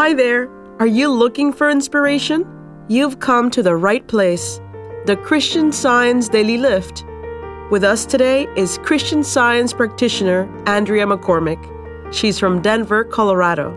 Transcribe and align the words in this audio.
Hi 0.00 0.14
there. 0.14 0.48
Are 0.78 0.86
you 0.86 1.12
looking 1.12 1.52
for 1.52 1.68
inspiration? 1.68 2.46
You've 2.88 3.20
come 3.20 3.50
to 3.50 3.62
the 3.62 3.76
right 3.76 4.08
place. 4.08 4.58
The 5.04 5.14
Christian 5.14 5.72
Science 5.72 6.30
Daily 6.30 6.56
Lift. 6.56 7.04
With 7.70 7.84
us 7.84 8.06
today 8.06 8.46
is 8.56 8.78
Christian 8.78 9.22
Science 9.22 9.74
practitioner 9.74 10.48
Andrea 10.66 11.04
McCormick. 11.04 11.60
She's 12.14 12.38
from 12.38 12.62
Denver, 12.62 13.04
Colorado. 13.04 13.76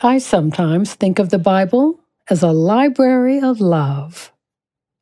I 0.00 0.18
sometimes 0.18 0.94
think 0.94 1.18
of 1.18 1.30
the 1.30 1.40
Bible 1.40 1.98
as 2.30 2.44
a 2.44 2.52
library 2.52 3.40
of 3.40 3.60
love. 3.60 4.32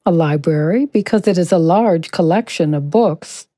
A 0.06 0.10
library 0.10 0.86
because 0.86 1.28
it 1.28 1.36
is 1.36 1.52
a 1.52 1.58
large 1.58 2.10
collection 2.10 2.72
of 2.72 2.88
books, 2.88 3.48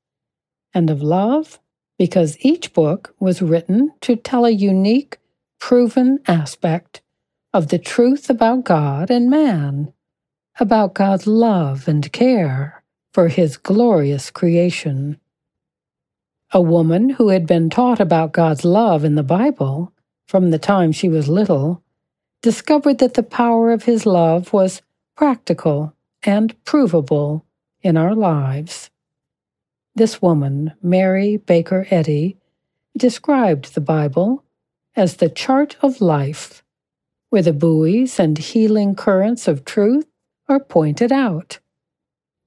and 0.73 0.89
of 0.89 1.01
love 1.01 1.57
because 1.97 2.37
each 2.39 2.73
book 2.73 3.15
was 3.19 3.41
written 3.41 3.91
to 4.01 4.15
tell 4.15 4.45
a 4.45 4.51
unique, 4.51 5.17
proven 5.59 6.19
aspect 6.27 7.01
of 7.53 7.69
the 7.69 7.79
truth 7.79 8.29
about 8.29 8.65
God 8.65 9.09
and 9.09 9.29
man, 9.29 9.93
about 10.59 10.93
God's 10.93 11.25
love 11.25 11.87
and 11.87 12.11
care 12.11 12.83
for 13.13 13.29
His 13.29 13.55
glorious 13.57 14.29
creation. 14.29 15.19
A 16.51 16.61
woman 16.61 17.11
who 17.11 17.29
had 17.29 17.47
been 17.47 17.69
taught 17.69 17.99
about 17.99 18.33
God's 18.33 18.65
love 18.65 19.03
in 19.03 19.15
the 19.15 19.23
Bible 19.23 19.93
from 20.27 20.51
the 20.51 20.59
time 20.59 20.91
she 20.91 21.07
was 21.07 21.29
little 21.29 21.81
discovered 22.41 22.99
that 22.99 23.13
the 23.13 23.23
power 23.23 23.71
of 23.71 23.83
His 23.83 24.05
love 24.05 24.51
was 24.51 24.81
practical 25.15 25.93
and 26.23 26.53
provable 26.65 27.45
in 27.81 27.95
our 27.95 28.13
lives. 28.13 28.89
This 29.97 30.21
woman, 30.21 30.73
Mary 30.83 31.37
Baker 31.37 31.87
Eddy, 31.89 32.37
described 32.97 33.73
the 33.73 33.81
Bible 33.81 34.43
as 34.93 35.15
the 35.15 35.29
chart 35.29 35.77
of 35.81 36.01
life, 36.01 36.63
where 37.29 37.41
the 37.41 37.53
buoys 37.53 38.19
and 38.19 38.37
healing 38.37 38.95
currents 38.95 39.47
of 39.47 39.63
truth 39.63 40.05
are 40.49 40.59
pointed 40.59 41.13
out. 41.13 41.59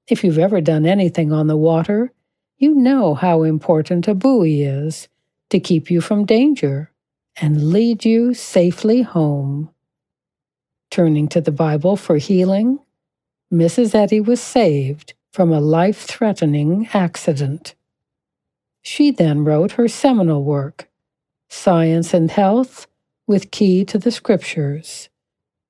If 0.07 0.23
you've 0.23 0.37
ever 0.37 0.61
done 0.61 0.85
anything 0.85 1.33
on 1.33 1.47
the 1.47 1.57
water, 1.57 2.13
you 2.59 2.75
know 2.75 3.15
how 3.15 3.41
important 3.41 4.07
a 4.07 4.13
buoy 4.13 4.61
is 4.61 5.07
to 5.49 5.59
keep 5.59 5.89
you 5.89 6.01
from 6.01 6.25
danger 6.25 6.91
and 7.41 7.71
lead 7.71 8.05
you 8.05 8.35
safely 8.35 9.01
home. 9.01 9.71
Turning 10.91 11.27
to 11.29 11.41
the 11.41 11.51
Bible 11.51 11.95
for 11.95 12.17
healing, 12.17 12.77
Mrs. 13.51 13.95
Eddy 13.95 14.19
was 14.21 14.39
saved 14.39 15.08
from 15.31 15.51
a 15.51 15.59
life 15.59 16.01
threatening 16.01 16.89
accident. 16.93 17.75
She 18.81 19.11
then 19.11 19.43
wrote 19.43 19.73
her 19.73 19.87
seminal 19.87 20.43
work, 20.43 20.89
Science 21.49 22.13
and 22.13 22.31
Health 22.31 22.87
with 23.27 23.51
Key 23.51 23.85
to 23.85 23.97
the 23.97 24.11
Scriptures, 24.11 25.09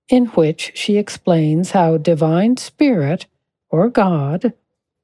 in 0.08 0.28
which 0.28 0.72
she 0.76 0.98
explains 0.98 1.72
how 1.72 1.98
Divine 1.98 2.58
Spirit, 2.58 3.26
or 3.70 3.90
God, 3.90 4.54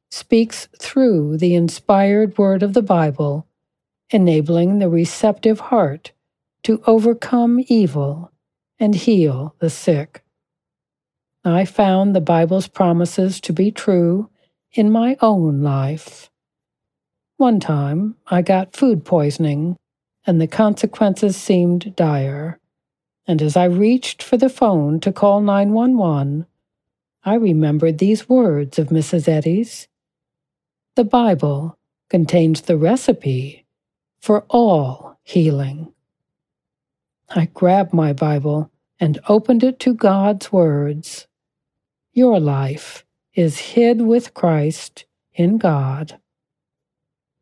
speaks 0.10 0.70
through 0.80 1.38
the 1.38 1.56
inspired 1.56 2.38
word 2.38 2.64
of 2.64 2.74
the 2.74 2.82
Bible, 2.82 3.46
enabling 4.12 4.80
the 4.80 4.90
receptive 4.90 5.60
heart 5.60 6.12
to 6.64 6.82
overcome 6.88 7.64
evil 7.68 8.32
and 8.80 8.96
heal 8.96 9.56
the 9.60 9.70
sick. 9.70 10.24
I 11.44 11.66
found 11.66 12.16
the 12.16 12.22
Bible's 12.22 12.68
promises 12.68 13.40
to 13.42 13.54
be 13.54 13.72
true 13.72 14.30
in 14.76 14.92
my 14.92 15.16
own 15.22 15.62
life. 15.62 16.30
One 17.38 17.60
time 17.60 18.16
I 18.28 18.42
got 18.42 18.76
food 18.76 19.06
poisoning, 19.06 19.78
and 20.28 20.40
the 20.42 20.48
consequences 20.48 21.38
seemed 21.38 21.96
dire. 21.96 22.60
And 23.26 23.42
as 23.42 23.56
I 23.56 23.66
reached 23.66 24.22
for 24.22 24.38
the 24.38 24.50
phone 24.50 25.00
to 25.00 25.12
call 25.12 25.42
911, 25.42 26.46
I 27.24 27.36
remembered 27.36 27.98
these 27.98 28.30
words 28.30 28.78
of 28.78 28.90
Mrs. 28.90 29.28
Eddy's. 29.28 29.88
The 30.96 31.06
Bible 31.06 31.78
contains 32.10 32.62
the 32.62 32.78
recipe 32.78 33.66
for 34.20 34.46
all 34.50 35.18
healing. 35.24 35.94
I 37.30 37.46
grabbed 37.46 37.94
my 37.94 38.14
Bible 38.14 38.72
and 39.00 39.20
opened 39.28 39.64
it 39.64 39.80
to 39.80 39.94
God's 39.94 40.52
words. 40.52 41.28
Your 42.14 42.40
life 42.40 43.05
is 43.36 43.60
hid 43.60 44.02
with 44.02 44.34
Christ 44.34 45.06
in 45.34 45.58
God. 45.58 46.18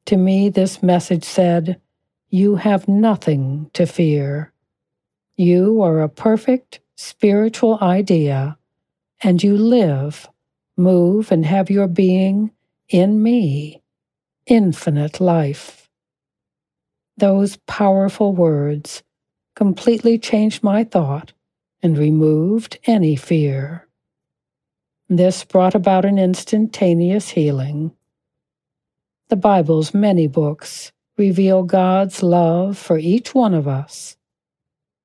To 0.08 0.18
me, 0.18 0.50
this 0.50 0.84
message 0.84 1.24
said, 1.24 1.80
You 2.30 2.56
have 2.56 2.88
nothing 2.88 3.70
to 3.74 3.86
fear. 3.86 4.52
You 5.38 5.81
are 5.81 6.02
a 6.02 6.09
perfect 6.09 6.80
spiritual 6.96 7.78
idea, 7.81 8.58
and 9.22 9.42
you 9.42 9.56
live, 9.56 10.28
move, 10.76 11.31
and 11.31 11.46
have 11.46 11.70
your 11.70 11.88
being 11.88 12.52
in 12.90 13.22
me, 13.24 13.81
infinite 14.46 15.22
life. 15.22 15.90
Those 17.18 17.58
powerful 17.68 18.34
words 18.34 19.04
completely 19.56 20.18
changed 20.18 20.64
my 20.64 20.84
thought 20.84 21.34
and 21.81 21.98
removed 21.98 22.80
any 22.86 23.16
fear. 23.16 23.88
This 25.09 25.44
brought 25.44 25.75
about 25.75 26.06
an 26.06 26.18
instantaneous 26.18 27.30
healing. 27.30 27.91
The 29.30 29.36
Bible's 29.36 29.94
many 29.94 30.28
books 30.28 30.91
reveal 31.18 31.64
God's 31.64 32.24
love 32.24 32.78
for 32.78 32.97
each 32.97 33.36
one 33.36 33.53
of 33.53 33.68
us. 33.68 34.16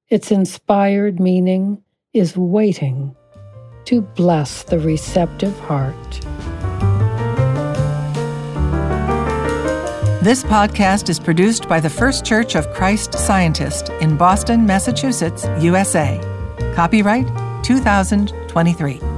Its 0.09 0.31
inspired 0.31 1.21
meaning 1.21 1.83
is 2.13 2.37
waiting 2.37 3.15
to 3.85 4.01
bless 4.01 4.63
the 4.63 4.79
receptive 4.79 5.59
heart. 5.61 6.21
This 10.23 10.43
podcast 10.45 11.09
is 11.09 11.19
produced 11.19 11.69
by 11.69 11.81
the 11.81 11.91
First 11.91 12.25
Church 12.25 12.55
of 12.55 12.73
Christ 12.75 13.15
Scientist 13.15 13.89
in 14.01 14.17
Boston, 14.17 14.67
Massachusetts, 14.67 15.47
USA. 15.61 16.21
Copyright 16.75 17.27
2023. 17.65 19.18